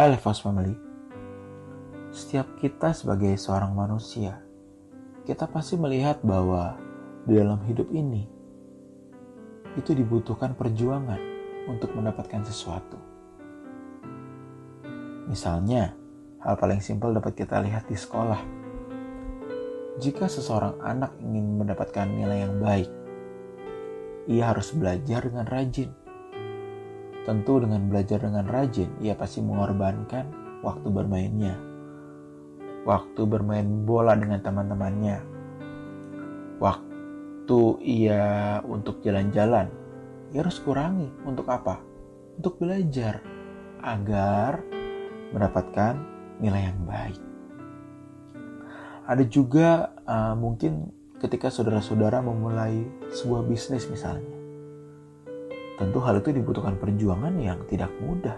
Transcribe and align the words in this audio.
Hai 0.00 0.16
Levos 0.16 0.40
Family, 0.40 0.72
setiap 2.08 2.56
kita 2.56 2.96
sebagai 2.96 3.36
seorang 3.36 3.76
manusia, 3.76 4.40
kita 5.28 5.44
pasti 5.44 5.76
melihat 5.76 6.24
bahwa 6.24 6.72
di 7.28 7.36
dalam 7.36 7.60
hidup 7.68 7.84
ini, 7.92 8.24
itu 9.76 9.92
dibutuhkan 9.92 10.56
perjuangan 10.56 11.20
untuk 11.68 11.92
mendapatkan 11.92 12.40
sesuatu. 12.48 12.96
Misalnya, 15.28 15.92
hal 16.48 16.56
paling 16.56 16.80
simpel 16.80 17.12
dapat 17.12 17.36
kita 17.36 17.60
lihat 17.60 17.84
di 17.84 18.00
sekolah. 18.00 18.40
Jika 20.00 20.32
seseorang 20.32 20.80
anak 20.80 21.12
ingin 21.20 21.60
mendapatkan 21.60 22.08
nilai 22.08 22.48
yang 22.48 22.56
baik, 22.56 22.88
ia 24.32 24.48
harus 24.48 24.72
belajar 24.72 25.28
dengan 25.28 25.44
rajin 25.44 25.92
Tentu 27.30 27.62
dengan 27.62 27.86
belajar 27.86 28.26
dengan 28.26 28.42
rajin, 28.42 28.90
ia 28.98 29.14
pasti 29.14 29.38
mengorbankan 29.38 30.26
waktu 30.66 30.90
bermainnya. 30.90 31.54
Waktu 32.82 33.22
bermain 33.22 33.86
bola 33.86 34.18
dengan 34.18 34.42
teman-temannya. 34.42 35.22
Waktu 36.58 37.60
ia 37.86 38.58
untuk 38.66 38.98
jalan-jalan, 39.06 39.70
ia 40.34 40.42
harus 40.42 40.58
kurangi. 40.58 41.06
Untuk 41.22 41.46
apa? 41.46 41.78
Untuk 42.34 42.58
belajar 42.58 43.22
agar 43.78 44.66
mendapatkan 45.30 46.02
nilai 46.42 46.66
yang 46.66 46.82
baik. 46.82 47.22
Ada 49.06 49.22
juga 49.30 49.94
uh, 50.02 50.34
mungkin 50.34 50.90
ketika 51.22 51.46
saudara-saudara 51.46 52.26
memulai 52.26 52.90
sebuah 53.14 53.46
bisnis 53.46 53.86
misalnya 53.86 54.39
Tentu 55.80 55.96
hal 56.04 56.20
itu 56.20 56.36
dibutuhkan 56.36 56.76
perjuangan 56.76 57.32
yang 57.40 57.64
tidak 57.64 57.88
mudah. 58.04 58.36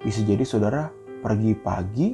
Bisa 0.00 0.24
jadi 0.24 0.40
saudara 0.48 0.88
pergi 1.20 1.52
pagi, 1.52 2.08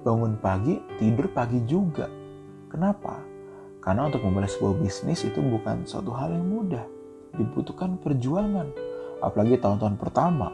bangun 0.00 0.40
pagi, 0.40 0.80
tidur 0.96 1.28
pagi 1.36 1.60
juga. 1.68 2.08
Kenapa? 2.72 3.20
Karena 3.84 4.08
untuk 4.08 4.24
memulai 4.24 4.48
sebuah 4.48 4.80
bisnis 4.80 5.20
itu 5.20 5.44
bukan 5.44 5.84
suatu 5.84 6.16
hal 6.16 6.32
yang 6.32 6.48
mudah. 6.48 6.80
Dibutuhkan 7.36 8.00
perjuangan. 8.00 8.72
Apalagi 9.20 9.60
tahun-tahun 9.60 10.00
pertama, 10.00 10.48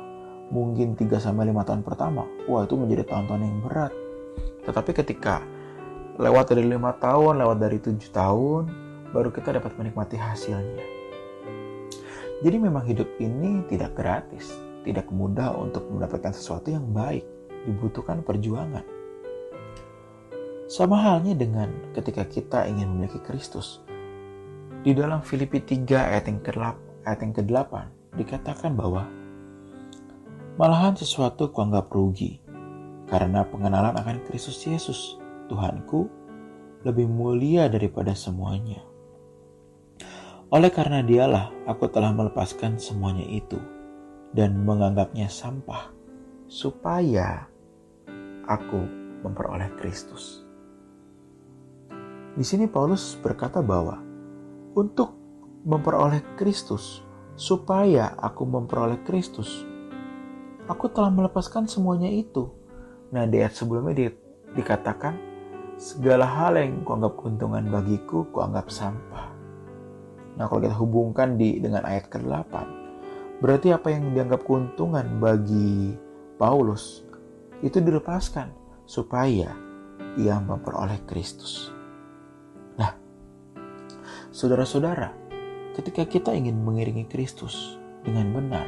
mungkin 0.51 0.99
3 0.99 1.23
sampai 1.23 1.55
5 1.55 1.63
tahun 1.71 1.87
pertama. 1.87 2.27
Wah, 2.51 2.67
itu 2.67 2.75
menjadi 2.75 3.15
tahun-tahun 3.15 3.47
yang 3.47 3.63
berat. 3.63 3.95
Tetapi 4.67 4.91
ketika 4.91 5.47
lewat 6.19 6.51
dari 6.51 6.67
lima 6.67 6.99
tahun, 6.99 7.39
lewat 7.39 7.63
dari 7.63 7.79
tujuh 7.79 8.11
tahun, 8.11 8.63
baru 9.15 9.31
kita 9.31 9.55
dapat 9.55 9.79
menikmati 9.79 10.19
hasilnya. 10.19 10.98
Jadi 12.39 12.55
memang 12.55 12.87
hidup 12.87 13.19
ini 13.19 13.67
tidak 13.67 13.99
gratis, 13.99 14.55
tidak 14.87 15.11
mudah 15.11 15.59
untuk 15.59 15.91
mendapatkan 15.91 16.31
sesuatu 16.31 16.71
yang 16.71 16.87
baik, 16.95 17.27
dibutuhkan 17.67 18.23
perjuangan. 18.23 18.87
Sama 20.71 21.03
halnya 21.03 21.35
dengan 21.35 21.67
ketika 21.99 22.23
kita 22.23 22.71
ingin 22.71 22.95
memiliki 22.95 23.19
Kristus. 23.27 23.83
Di 24.87 24.95
dalam 24.95 25.27
Filipi 25.27 25.59
3 25.59 26.15
ayat 26.15 26.31
yang 26.31 26.39
ke-8, 26.39 26.63
ayat 27.11 27.21
yang 27.27 27.35
ke-8 27.35 27.73
dikatakan 28.15 28.79
bahwa 28.79 29.03
malahan 30.55 30.95
sesuatu 30.95 31.51
kuanggap 31.51 31.91
rugi 31.91 32.39
karena 33.11 33.43
pengenalan 33.51 33.99
akan 33.99 34.23
Kristus 34.31 34.63
Yesus, 34.63 35.19
Tuhanku, 35.51 36.07
lebih 36.87 37.11
mulia 37.11 37.67
daripada 37.67 38.15
semuanya 38.15 38.79
oleh 40.49 40.73
karena 40.73 41.05
dialah 41.05 41.53
aku 41.69 41.93
telah 41.93 42.09
melepaskan 42.13 42.81
semuanya 42.81 43.25
itu 43.29 43.61
dan 44.33 44.65
menganggapnya 44.65 45.29
sampah 45.29 45.93
supaya 46.49 47.45
aku 48.49 48.81
memperoleh 49.21 49.69
Kristus. 49.77 50.49
Di 52.33 52.47
sini 52.47 52.65
Paulus 52.71 53.19
berkata 53.21 53.61
bahwa 53.61 54.01
untuk 54.73 55.19
memperoleh 55.69 56.23
Kristus, 56.39 57.03
supaya 57.39 58.15
aku 58.17 58.47
memperoleh 58.49 59.03
Kristus, 59.05 59.67
aku 60.65 60.89
telah 60.89 61.13
melepaskan 61.13 61.69
semuanya 61.69 62.09
itu. 62.09 62.49
Nah, 63.13 63.27
di 63.27 63.43
ayat 63.43 63.59
sebelumnya 63.59 63.95
di, 63.95 64.07
dikatakan, 64.55 65.15
segala 65.77 66.25
hal 66.25 66.57
yang 66.57 66.87
kuanggap 66.87 67.19
keuntungan 67.19 67.69
bagiku, 67.69 68.25
kuanggap 68.33 68.71
sampah. 68.71 69.38
Nah, 70.39 70.47
kalau 70.47 70.63
kita 70.63 70.79
hubungkan 70.79 71.35
di 71.35 71.59
dengan 71.59 71.83
ayat 71.83 72.07
ke-8, 72.07 72.55
berarti 73.43 73.75
apa 73.75 73.91
yang 73.91 74.15
dianggap 74.15 74.47
keuntungan 74.47 75.19
bagi 75.19 75.99
Paulus 76.39 77.03
itu 77.59 77.83
dilepaskan 77.83 78.55
supaya 78.87 79.51
ia 80.15 80.37
memperoleh 80.39 81.03
Kristus. 81.11 81.75
Nah, 82.79 82.95
saudara-saudara, 84.31 85.11
ketika 85.75 86.07
kita 86.07 86.31
ingin 86.31 86.63
mengiringi 86.63 87.11
Kristus 87.11 87.79
dengan 88.07 88.31
benar, 88.31 88.67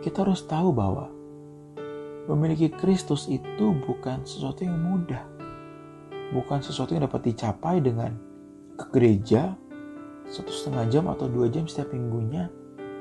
kita 0.00 0.24
harus 0.24 0.48
tahu 0.48 0.72
bahwa 0.72 1.12
memiliki 2.24 2.72
Kristus 2.72 3.28
itu 3.28 3.76
bukan 3.84 4.24
sesuatu 4.24 4.64
yang 4.64 4.80
mudah. 4.80 5.24
Bukan 6.32 6.64
sesuatu 6.64 6.96
yang 6.96 7.04
dapat 7.04 7.30
dicapai 7.30 7.84
dengan 7.84 8.16
ke 8.80 8.84
gereja, 8.96 9.54
satu 10.28 10.48
setengah 10.48 10.88
jam 10.88 11.04
atau 11.12 11.28
dua 11.28 11.52
jam 11.52 11.68
setiap 11.68 11.92
minggunya, 11.92 12.48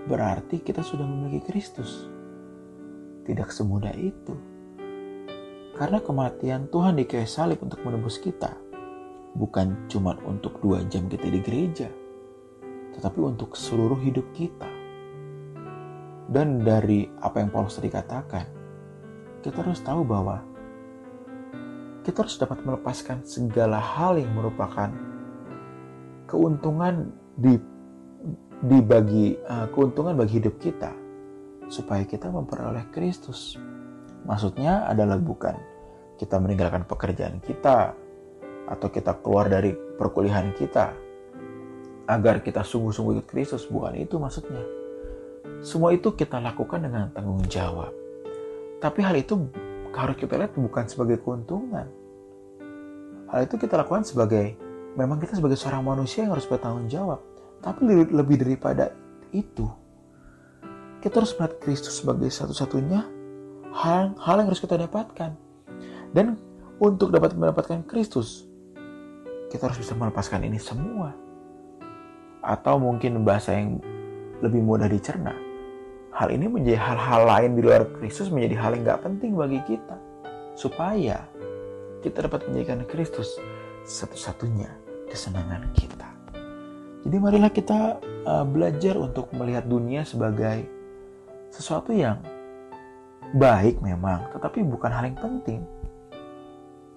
berarti 0.08 0.60
kita 0.60 0.84
sudah 0.84 1.08
memiliki 1.08 1.48
Kristus. 1.48 2.08
Tidak 3.24 3.48
semudah 3.48 3.96
itu. 3.96 4.36
Karena 5.74 6.04
kematian 6.04 6.70
Tuhan 6.70 7.00
di 7.00 7.08
kayu 7.08 7.26
salib 7.26 7.64
untuk 7.64 7.82
menebus 7.82 8.20
kita, 8.20 8.54
bukan 9.34 9.90
cuma 9.90 10.20
untuk 10.28 10.62
dua 10.62 10.86
jam 10.86 11.10
kita 11.10 11.26
di 11.32 11.40
gereja, 11.42 11.90
tetapi 12.94 13.20
untuk 13.24 13.58
seluruh 13.58 13.98
hidup 13.98 14.28
kita. 14.36 14.70
Dan 16.30 16.62
dari 16.62 17.10
apa 17.20 17.42
yang 17.42 17.50
Paulus 17.50 17.80
tadi 17.80 17.90
katakan, 17.90 18.46
kita 19.42 19.60
harus 19.60 19.82
tahu 19.82 20.06
bahwa 20.06 20.44
kita 22.04 22.28
harus 22.28 22.36
dapat 22.36 22.60
melepaskan 22.68 23.24
segala 23.24 23.80
hal 23.80 24.20
yang 24.20 24.36
merupakan 24.36 25.13
keuntungan 26.34 27.14
di 27.38 27.62
dibagi 28.66 29.38
uh, 29.46 29.70
keuntungan 29.70 30.18
bagi 30.18 30.42
hidup 30.42 30.58
kita 30.58 30.90
supaya 31.70 32.02
kita 32.10 32.34
memperoleh 32.34 32.90
Kristus. 32.90 33.62
Maksudnya 34.26 34.90
adalah 34.90 35.22
bukan 35.22 35.54
kita 36.18 36.42
meninggalkan 36.42 36.90
pekerjaan 36.90 37.38
kita 37.44 37.94
atau 38.66 38.88
kita 38.90 39.20
keluar 39.22 39.52
dari 39.52 39.76
perkuliahan 39.76 40.56
kita 40.58 40.96
agar 42.08 42.40
kita 42.40 42.64
sungguh-sungguh 42.64 43.20
ikut 43.20 43.28
Kristus, 43.28 43.68
bukan 43.68 44.00
itu 44.00 44.16
maksudnya. 44.18 44.64
Semua 45.60 45.92
itu 45.92 46.16
kita 46.16 46.40
lakukan 46.40 46.84
dengan 46.84 47.12
tanggung 47.12 47.44
jawab. 47.48 47.92
Tapi 48.80 49.00
hal 49.04 49.16
itu 49.20 49.48
harus 49.92 50.16
kita 50.20 50.40
lihat 50.40 50.56
bukan 50.56 50.88
sebagai 50.88 51.20
keuntungan. 51.24 51.88
Hal 53.28 53.40
itu 53.44 53.56
kita 53.60 53.80
lakukan 53.80 54.04
sebagai 54.08 54.56
memang 54.94 55.18
kita 55.18 55.38
sebagai 55.38 55.58
seorang 55.58 55.82
manusia 55.86 56.26
yang 56.26 56.34
harus 56.38 56.46
bertanggung 56.46 56.90
jawab. 56.90 57.22
Tapi 57.64 58.12
lebih 58.12 58.38
daripada 58.44 58.92
itu, 59.32 59.66
kita 61.00 61.24
harus 61.24 61.34
melihat 61.40 61.54
Kristus 61.64 62.04
sebagai 62.04 62.28
satu-satunya 62.30 63.02
hal, 63.74 64.14
hal 64.20 64.36
yang 64.44 64.48
harus 64.52 64.62
kita 64.62 64.78
dapatkan. 64.78 65.32
Dan 66.14 66.38
untuk 66.78 67.10
dapat 67.10 67.34
mendapatkan 67.34 67.88
Kristus, 67.88 68.46
kita 69.50 69.72
harus 69.72 69.82
bisa 69.82 69.98
melepaskan 69.98 70.46
ini 70.46 70.60
semua. 70.60 71.16
Atau 72.44 72.78
mungkin 72.78 73.24
bahasa 73.24 73.56
yang 73.56 73.80
lebih 74.44 74.60
mudah 74.60 74.92
dicerna. 74.92 75.32
Hal 76.14 76.30
ini 76.30 76.46
menjadi 76.46 76.78
hal-hal 76.78 77.26
lain 77.26 77.52
di 77.58 77.62
luar 77.66 77.90
Kristus 77.98 78.30
menjadi 78.30 78.60
hal 78.60 78.78
yang 78.78 78.84
gak 78.86 79.02
penting 79.08 79.34
bagi 79.34 79.64
kita. 79.66 79.98
Supaya 80.54 81.26
kita 82.04 82.28
dapat 82.28 82.46
menjadikan 82.52 82.86
Kristus 82.86 83.40
satu-satunya 83.88 84.83
kesenangan 85.14 85.70
kita. 85.78 86.10
Jadi 87.06 87.18
marilah 87.22 87.54
kita 87.54 88.02
uh, 88.26 88.42
belajar 88.42 88.98
untuk 88.98 89.30
melihat 89.38 89.70
dunia 89.70 90.02
sebagai 90.02 90.66
sesuatu 91.54 91.94
yang 91.94 92.18
baik 93.38 93.78
memang, 93.86 94.34
tetapi 94.34 94.66
bukan 94.66 94.90
hal 94.90 95.06
yang 95.14 95.20
penting. 95.22 95.62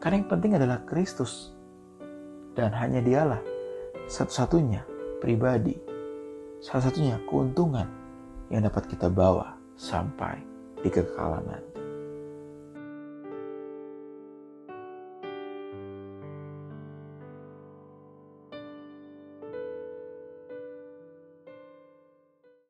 Karena 0.00 0.24
yang 0.24 0.30
penting 0.32 0.56
adalah 0.56 0.80
Kristus. 0.88 1.52
Dan 2.56 2.72
hanya 2.72 3.04
dialah 3.04 3.44
satu-satunya 4.08 4.80
pribadi, 5.20 5.76
salah 6.64 6.88
satunya 6.88 7.20
keuntungan 7.28 7.84
yang 8.48 8.64
dapat 8.64 8.88
kita 8.88 9.12
bawa 9.12 9.60
sampai 9.76 10.40
di 10.80 10.88
kekekalan. 10.88 11.75